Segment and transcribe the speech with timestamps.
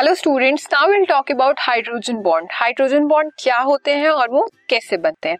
[0.00, 4.46] Hello students now will talk about hydrogen bond hydrogen bond क्या होते हैं और वो
[4.70, 5.36] कैसे बनते हैं?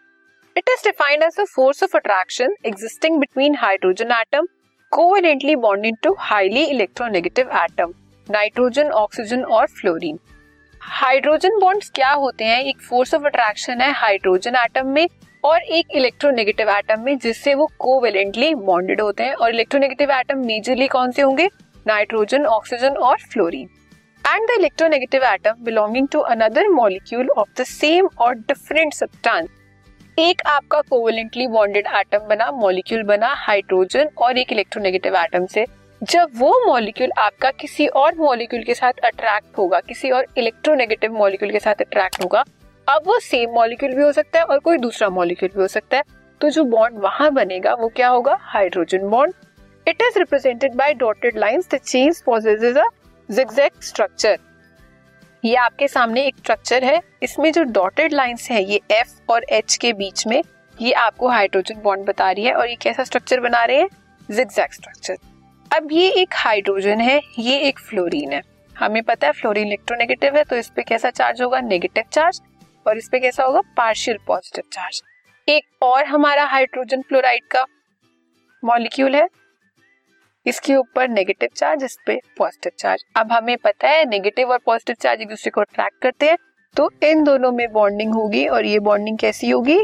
[0.57, 4.47] It is defined as a force of attraction existing between hydrogen atom
[4.93, 7.95] covalently bonding to highly electronegative atom
[8.27, 10.19] nitrogen oxygen और fluorine
[10.81, 12.61] hydrogen bonds क्या होते हैं?
[12.61, 15.07] एक फोर्स ऑफ़ अट्रैक्शन है हाइड्रोजन एटम में
[15.45, 20.89] और एक इलेक्ट्रोनेगेटिव एटम में जिससे वो कोवेलेंटली बॉन्डेड होते हैं और इलेक्ट्रोनेगेटिव एटम मेजरली
[20.89, 21.51] कौन से होंगे?
[21.87, 23.69] नाइट्रोजन ऑक्सीजन और fluorine
[24.25, 29.49] and the electronegative atom belonging to another molecule of the same or different substance.
[30.19, 35.65] एक आपका कोवलेंटली बॉन्डेड एटम बना मॉलिक्यूल बना हाइड्रोजन और एक इलेक्ट्रोनेगेटिव एटम से।
[36.03, 41.53] जब वो मॉलिक्यूल आपका किसी और मॉलिक्यूल के साथ अट्रैक्ट होगा, किसी और इलेक्ट्रोनेगेटिव मॉलिक्यूल
[41.53, 42.45] के साथ अट्रैक्ट होगा,
[42.87, 45.97] अब वो सेम मॉलिक्यूल भी हो सकता है और कोई दूसरा मॉलिक्यूल भी हो सकता
[45.97, 46.03] है।
[46.41, 48.39] तो जो बॉन्ड वहाँ बनेगा, वो क्या होगा?
[48.43, 49.35] Hydrogen bond
[49.87, 52.85] it is represented by dotted lines the change possesses a
[53.31, 54.39] zigzag structure
[55.45, 59.77] ये आपके सामने एक स्ट्रक्चर है। इसमें जो डॉटेड लाइंस है, ये एफ़ और एच
[59.77, 60.43] के बीच में,
[60.79, 63.89] ये आपको हाइड्रोजन बॉन्ड बता रही है और ये कैसा स्ट्रक्चर बना रहे हैं?
[64.29, 65.17] जिगजैग स्ट्रक्चर
[65.71, 68.43] अब ये एक हाइड्रोजन है, ये एक फ्लोरीन है।
[68.77, 71.61] हमें पता है फ्लोरीन इलेक्ट्रोनेगेटिव है तो इस पे कैसा चार्ज होगा?
[71.61, 72.41] नेगेटिव चार्ज
[72.87, 73.61] और इस पे कैसा होगा?
[73.77, 75.03] पार्शियल पॉजिटिव चार्ज
[75.49, 77.67] एक और हमारा हाइड्रोजन फ्लोराइड का
[78.63, 79.29] मॉलिक्यूल है
[80.47, 84.97] इसके ऊपर नेगेटिव चार्ज इस पे पॉजिटिव चार्ज अब हमें पता है नेगेटिव और पॉजिटिव
[85.01, 86.37] चार्ज एक दूसरे को अट्रैक्ट करते हैं
[86.77, 89.79] तो इन दोनों में बॉन्डिंग होगी और ये बॉन्डिंग कैसी होगी?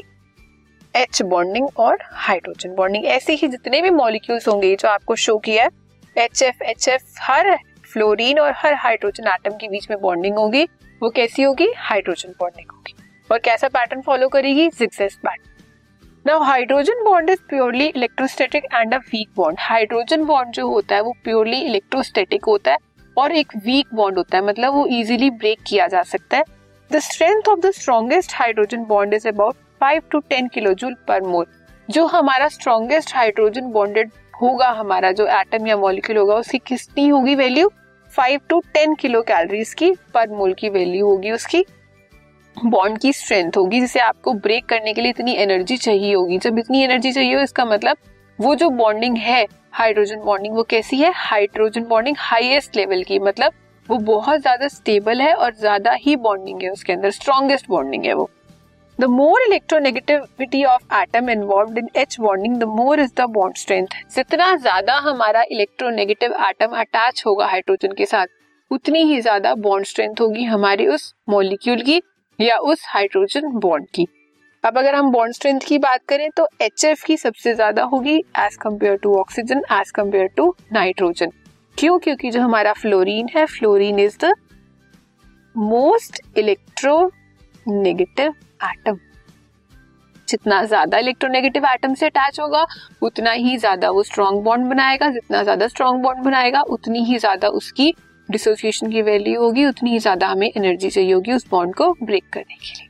[0.94, 5.64] एच बॉन्डिंग और हाइड्रोजन बॉन्डिंग ऐसे ही जितने भी मॉलिक्यूल्स होंगे, जो आपको शो किया
[5.64, 7.56] है एच एफ़ एच एफ़ हर
[7.92, 10.64] फ्लोरीन और हर हाइड्रोजन आटम के बीच में बॉन्डिंग होगी,
[11.02, 11.68] वो कैसी होगी?
[11.76, 12.94] हाइड्रोजन बॉन्डिंग होगी।
[13.30, 14.68] और कैसा पैटर्न फॉलो करेगी?
[14.68, 15.55] जिक्सेस pattern
[16.26, 21.00] now hydrogen bond is purely electrostatic and a weak bond hydrogen bond जो होता है,
[21.02, 22.78] वो प्योरली इलेक्ट्रोस्टेटिक होता है
[23.16, 26.44] और एक वीक बॉन्ड होता है। मतलब वो इजीली ब्रेक किया जा सकता है।
[26.90, 31.46] The strength of the strongest hydrogen bond is about five to ten kilojoule per mole
[31.88, 34.10] जो हमारा स्ट्रॉन्गेस्ट हाइड्रोजन बॉन्डेड
[34.42, 37.70] होगा, हमारा जो एटम या मॉलिक्यूल होगा, उसकी कितनी होगी value
[38.12, 41.64] five to ten kilocalories की पर मोल की वैल्यू होगी उसकी।
[42.56, 46.58] बॉन्ड की स्ट्रेंथ होगी, जिसे आपको ब्रेक करने के लिए इतनी एनर्जी चाहिए होगी। जब
[46.58, 47.96] इतनी एनर्जी चाहिए हो, इसका मतलब
[48.38, 51.12] वो जो बॉन्डिंग है हाइड्रोजन बॉन्डिंग वो कैसी है?
[51.16, 53.52] हाइड्रोजन बॉन्डिंग हाईएस्ट लेवल की मतलब
[53.88, 58.14] वो बहुत ज़्यादा स्टेबल है और ज़्यादा ही बॉन्डिंग है उसके अंदर स्ट्रॉन्गेस्ट बॉन्डिंग है
[58.14, 58.28] वो।
[58.98, 63.86] The more electronegativity of atom involve in H bonding the more is the bond strength
[64.14, 68.26] जितना ज़्यादा हमारा इलेक्ट्रोनेगेटिव एटम अटैच होगा हाइड्रोजन के साथ,
[68.70, 72.00] उतनी ही ज़्यादा बॉन्ड स्ट्रेंथ होगी हमारी उस मॉलिक्यूल की।
[72.38, 74.06] या उस हाइड्रोजन बॉन्ड की।
[74.64, 78.56] अब अगर हम बॉन्ड स्ट्रेंथ की बात करें तो HF की सबसे ज़्यादा होगी as
[78.56, 81.32] compare to oxygen as compare to nitrogen
[81.78, 81.98] क्यों?
[81.98, 84.32] क्योंकि जो हमारा फ्लोरीन है fluorine is the
[85.54, 86.20] most
[87.66, 88.98] electronegative atom
[90.28, 92.64] जितना ज़्यादा इलेक्ट्रोनेगेटिव एटम से अटैच होगा,
[93.02, 97.48] उतना ही ज़्यादा वो स्ट्रॉन्ग बॉन्ड बनाएगा। जितना ज़्यादा स्ट्रॉन्ग बॉन्ड बनाएगा, उतनी ही ज़्यादा
[97.50, 97.94] उसकी
[98.28, 102.24] डिसोसिएशन की वैल्यू होगी, उतनी ही ज़्यादा हमें एनर्जी चाहिए होगी उस बॉन्ड को ब्रेक
[102.32, 102.88] करने के लिए।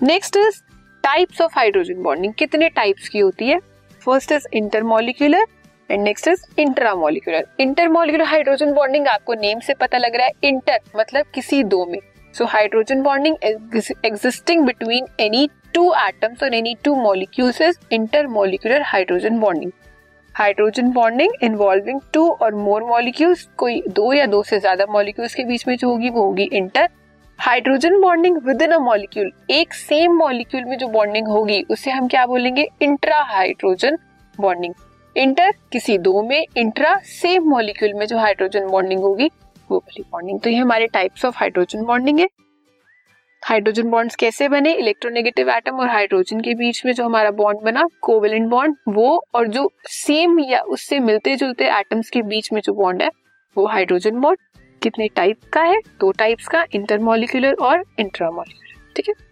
[0.00, 0.60] Next is
[1.04, 3.58] types of hydrogen bonding कितने टाइप्स की होती है?
[4.02, 5.46] First is intermolecular
[5.90, 10.78] and next is intramolecular intermolecular hydrogen bonding आपको नेम से पता लग रहा है। इंटर
[10.96, 11.98] मतलब किसी दो में।
[12.34, 19.38] So hydrogen bonding existing between any two atoms और any two molecules is intermolecular hydrogen
[19.40, 19.70] bonding
[20.34, 25.44] hydrogen bonding involving two और मोर मॉलिक्यूल्स, कोई दो या दो से ज़्यादा मॉलिक्यूल्स के
[25.44, 26.88] बीच में जो होगी, वो होगी inter
[27.38, 32.24] hydrogen bonding within a molecule एक सेम मॉलिक्यूल में जो बॉन्डिंग होगी, उसे हम क्या
[32.26, 32.66] बोलेंगे?
[32.82, 33.98] इंट्रा हाइड्रोजन
[34.38, 34.74] बॉन्डिंग
[35.16, 39.30] इंटर किसी दो में इंट्रा सेम मॉलिक्यूल में जो हाइड्रोजन बॉन्डिंग होगी,
[39.70, 42.28] वो वाली बॉन्डिंग तो ये हमारे टाइप्स ऑफ़ हाइड्रोजन बॉन्डिंग है।
[43.42, 44.72] हाइड्रोजन बॉन्ड्स कैसे बने?
[44.72, 49.46] इलेक्ट्रोनेगेटिव एटम और हाइड्रोजन के बीच में जो हमारा बॉन्ड बना, कोवेलेंट बॉन्ड, वो और
[49.48, 53.10] जो सेम या उससे मिलते जुलते एटम्स के बीच में जो बॉन्ड है,
[53.56, 54.38] वो हाइड्रोजन बॉन्ड
[54.82, 55.80] कितने टाइप का है?
[56.00, 59.31] दो टाइप्स का, इंटरमोलिकुलर और इंट्रामोलिकुलर, ठीक है?